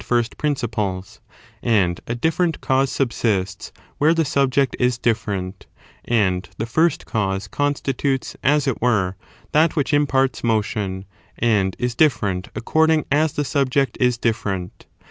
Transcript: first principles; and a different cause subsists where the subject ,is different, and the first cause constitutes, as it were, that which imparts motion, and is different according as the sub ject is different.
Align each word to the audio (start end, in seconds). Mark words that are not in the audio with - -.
first 0.03 0.35
principles; 0.35 1.19
and 1.61 1.99
a 2.07 2.15
different 2.15 2.59
cause 2.59 2.91
subsists 2.91 3.71
where 3.99 4.15
the 4.15 4.25
subject 4.25 4.75
,is 4.79 4.97
different, 4.97 5.67
and 6.05 6.49
the 6.57 6.65
first 6.65 7.05
cause 7.05 7.47
constitutes, 7.47 8.35
as 8.43 8.67
it 8.67 8.81
were, 8.81 9.15
that 9.51 9.75
which 9.75 9.93
imparts 9.93 10.43
motion, 10.43 11.05
and 11.37 11.75
is 11.77 11.93
different 11.93 12.49
according 12.55 13.05
as 13.11 13.33
the 13.33 13.45
sub 13.45 13.69
ject 13.69 13.95
is 13.99 14.17
different. 14.17 14.87